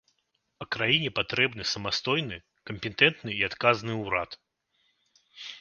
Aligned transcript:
А 0.63 0.65
краіне 0.75 1.11
патрэбны 1.19 1.67
самастойны 1.73 2.37
кампетэнтны 2.71 3.37
і 3.39 3.47
адказны 3.51 3.99
ўрад. 4.05 4.29